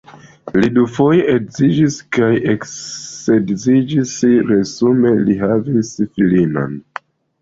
Li 0.61 0.69
dufoje 0.77 1.25
edziĝis 1.33 1.97
kaj 2.17 2.29
eksedziĝis, 2.53 4.15
resume 4.51 5.13
li 5.29 5.37
havis 5.43 5.93
filinon. 6.17 6.75